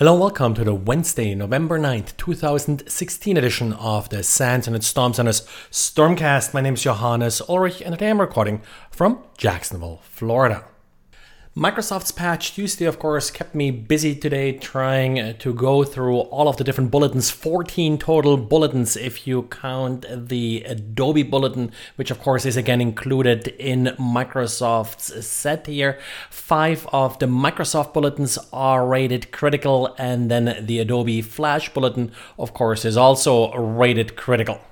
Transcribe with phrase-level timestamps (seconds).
[0.00, 5.12] Hello and welcome to the Wednesday, November 9th, 2016 edition of the SANS and Storm
[5.12, 6.54] Center's Stormcast.
[6.54, 10.69] My name is Johannes Ulrich and today I'm recording from Jacksonville, Florida.
[11.60, 16.48] Microsoft's patch Tuesday, of course, kept me busy today trying uh, to go through all
[16.48, 22.18] of the different bulletins 14 total bulletins if you count the Adobe bulletin, which, of
[22.18, 25.98] course, is again included in Microsoft's set here.
[26.30, 32.54] Five of the Microsoft bulletins are rated critical, and then the Adobe Flash bulletin, of
[32.54, 34.62] course, is also rated critical.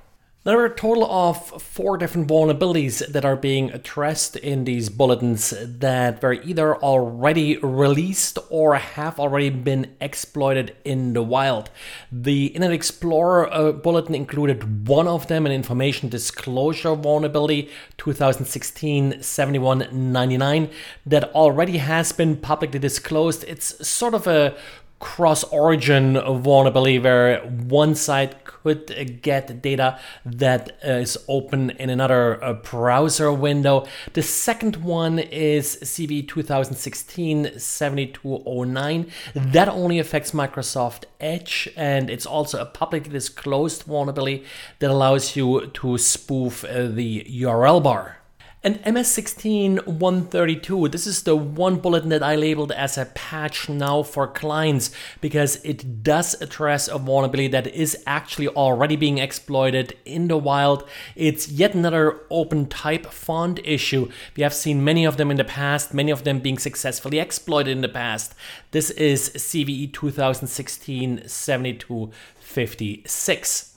[0.45, 5.53] There are a total of four different vulnerabilities that are being addressed in these bulletins
[5.59, 11.69] that were either already released or have already been exploited in the wild.
[12.09, 20.69] The Internet Explorer uh, bulletin included one of them, an information disclosure vulnerability 2016 7199,
[21.05, 23.43] that already has been publicly disclosed.
[23.45, 24.55] It's sort of a
[24.99, 32.53] cross origin vulnerability where one side could get data that is open in another uh,
[32.53, 33.85] browser window.
[34.13, 39.11] The second one is CVE 2016 7209.
[39.33, 44.45] That only affects Microsoft Edge and it's also a publicly disclosed vulnerability
[44.79, 48.18] that allows you to spoof uh, the URL bar.
[48.61, 54.03] And MS16 132, this is the one bulletin that I labeled as a patch now
[54.03, 60.27] for clients because it does address a vulnerability that is actually already being exploited in
[60.27, 60.85] the wild.
[61.15, 64.09] It's yet another open type font issue.
[64.35, 67.71] We have seen many of them in the past, many of them being successfully exploited
[67.71, 68.35] in the past.
[68.71, 73.68] This is CVE 2016 7256.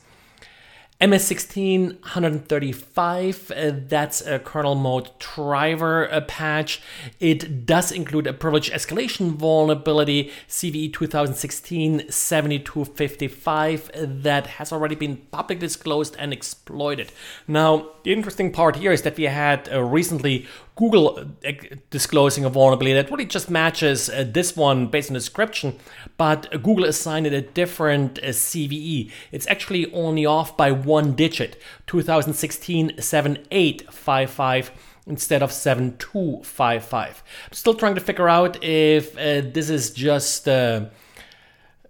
[1.03, 6.81] MS16 135, uh, that's a kernel mode driver uh, patch.
[7.19, 15.17] It does include a privilege escalation vulnerability, CVE 2016 7255, uh, that has already been
[15.33, 17.11] publicly disclosed and exploited.
[17.48, 21.53] Now, the interesting part here is that we had uh, recently Google uh,
[21.91, 25.79] disclosing a vulnerability that really just matches uh, this one based on description,
[26.17, 29.11] but Google assigned it a different uh, CVE.
[29.33, 34.71] It's actually only off by one digit 2016 7855
[35.07, 37.23] instead of 7255.
[37.47, 40.49] I'm still trying to figure out if uh, this is just.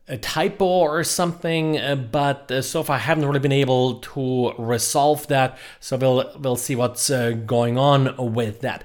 [0.08, 4.52] A typo or something, uh, but uh, so far I haven't really been able to
[4.58, 5.56] resolve that.
[5.78, 8.84] So we'll we'll see what's uh, going on with that.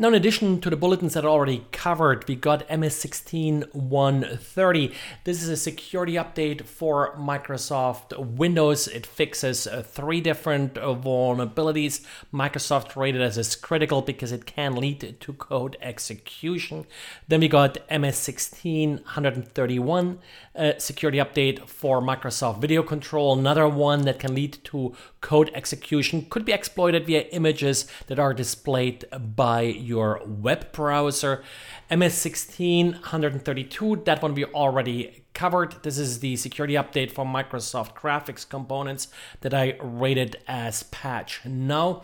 [0.00, 4.92] Now, in addition to the bulletins that are already covered, we got MS16 130.
[5.24, 8.86] This is a security update for Microsoft Windows.
[8.86, 12.06] It fixes uh, three different uh, vulnerabilities.
[12.32, 16.86] Microsoft rated as, as critical because it can lead to code execution.
[17.26, 20.20] Then we got MS16 131,
[20.54, 26.26] a security update for Microsoft Video Control, another one that can lead to code execution,
[26.30, 29.04] could be exploited via images that are displayed
[29.34, 31.42] by your web browser.
[31.90, 35.80] MS16 132, that one we already covered.
[35.84, 39.06] This is the security update for Microsoft graphics components
[39.42, 42.02] that I rated as patch now.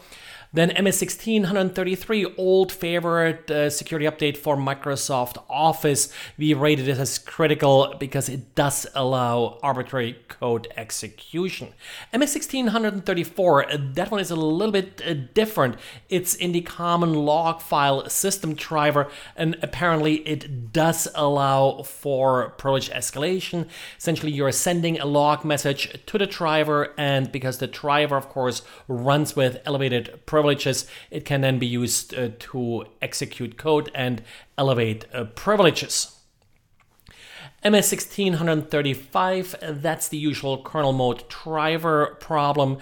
[0.52, 6.12] Then MS16 133, old favorite uh, security update for Microsoft Office.
[6.38, 11.74] We rated it as critical because it does allow arbitrary code execution.
[12.12, 15.74] MS16 134, uh, that one is a little bit uh, different.
[16.08, 22.90] It's in the common log file system driver, and apparently it does allow for privilege
[22.90, 23.23] escalation.
[23.98, 28.62] Essentially, you're sending a log message to the driver, and because the driver, of course,
[28.88, 34.22] runs with elevated privileges, it can then be used uh, to execute code and
[34.56, 36.14] elevate uh, privileges.
[37.64, 42.78] MS 1635, that's the usual kernel mode driver problem.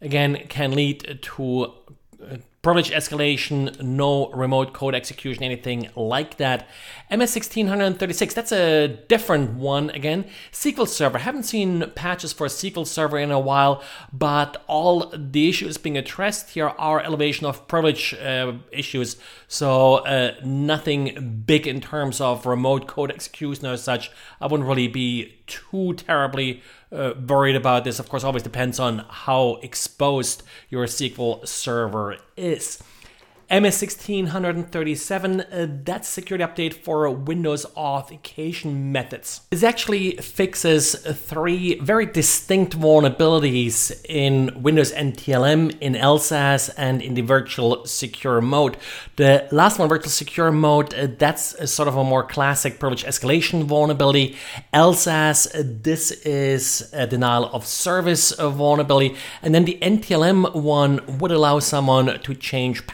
[0.00, 6.68] Again, can lead to uh, privilege escalation, no remote code execution, anything like that.
[7.10, 10.26] MS 1636, that's a different one again.
[10.52, 15.78] SQL Server, haven't seen patches for SQL Server in a while, but all the issues
[15.78, 19.16] being addressed here are elevation of privilege uh, issues.
[19.48, 24.10] So uh, nothing big in terms of remote code execution or such.
[24.38, 26.62] I wouldn't really be too terribly
[26.92, 27.98] uh, worried about this.
[27.98, 32.82] Of course, always depends on how exposed your SQL server is.
[33.50, 39.40] MS1637, uh, that's security update for Windows authentication methods.
[39.50, 47.22] This actually fixes three very distinct vulnerabilities in Windows NTLM, in LSASS, and in the
[47.22, 48.76] virtual secure mode.
[49.16, 53.64] The last one, virtual secure mode, uh, that's sort of a more classic privilege escalation
[53.64, 54.36] vulnerability.
[54.72, 59.16] LSASS, uh, this is a denial of service vulnerability.
[59.42, 62.86] And then the NTLM one would allow someone to change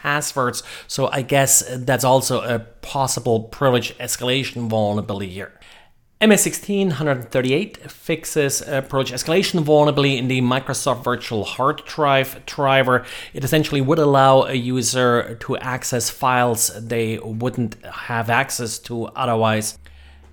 [0.47, 5.53] passwords so I guess that's also a possible privilege escalation vulnerability here.
[6.21, 13.05] MS1638 fixes a privilege escalation vulnerability in the Microsoft Virtual Hard Drive driver.
[13.35, 19.79] It essentially would allow a user to access files they wouldn't have access to otherwise.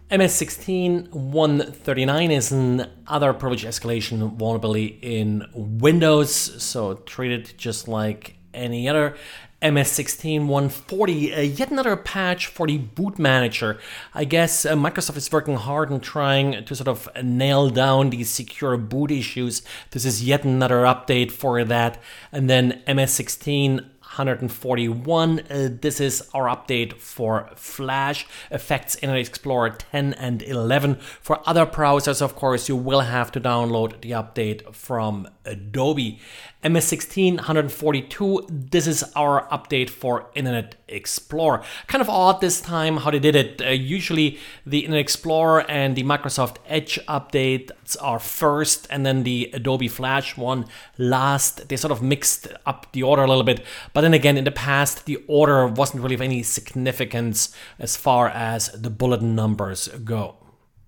[0.09, 9.17] MS16139 is another privilege escalation vulnerability in Windows, so treat it just like any other.
[9.63, 13.79] MS16 140, uh, yet another patch for the boot manager.
[14.13, 18.29] I guess uh, Microsoft is working hard on trying to sort of nail down these
[18.29, 19.63] secure boot issues.
[19.91, 22.01] This is yet another update for that.
[22.31, 25.39] And then MS16 141.
[25.39, 30.95] Uh, this is our update for Flash affects Internet Explorer 10 and 11.
[31.19, 36.19] For other browsers, of course, you will have to download the update from Adobe.
[36.63, 41.61] MS16 142, this is our update for Internet Explorer.
[41.87, 43.61] Kind of odd this time how they did it.
[43.61, 47.71] Uh, usually the Internet Explorer and the Microsoft Edge updates
[48.01, 50.65] are first and then the Adobe Flash one
[50.97, 51.67] last.
[51.67, 53.65] They sort of mixed up the order a little bit.
[53.93, 58.29] But then again, in the past, the order wasn't really of any significance as far
[58.29, 60.37] as the bulletin numbers go.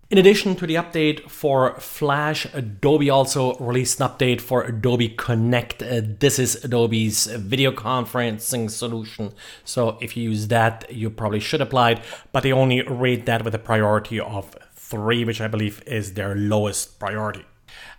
[0.07, 5.81] In addition to the update for Flash, Adobe also released an update for Adobe Connect.
[5.81, 9.33] Uh, this is Adobe's video conferencing solution.
[9.63, 13.43] So if you use that, you probably should apply it, but they only rate that
[13.43, 17.43] with a priority of three, which I believe is their lowest priority.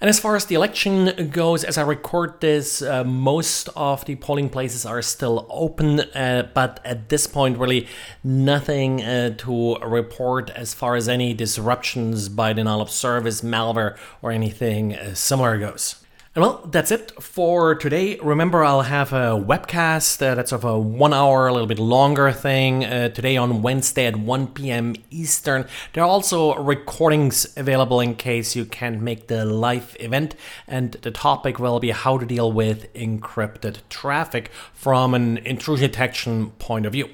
[0.01, 4.17] And as far as the election goes, as I record this, uh, most of the
[4.17, 7.89] polling places are still open, uh, but at this point, really
[8.23, 14.33] nothing uh, to report as far as any disruptions by denial of service, malware, or
[14.33, 16.06] anything uh, similar goes.
[16.37, 18.19] Well, that's it for today.
[18.19, 22.31] Remember, I'll have a webcast uh, that's of a one hour, a little bit longer
[22.31, 24.97] thing uh, today on Wednesday at 1 p.m.
[25.11, 25.67] Eastern.
[25.95, 30.35] There are also recordings available in case you can't make the live event.
[30.69, 36.51] And the topic will be how to deal with encrypted traffic from an intrusion detection
[36.59, 37.09] point of view.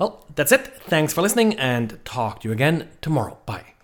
[0.00, 0.66] Well, that's it.
[0.66, 3.38] Thanks for listening and talk to you again tomorrow.
[3.46, 3.75] Bye.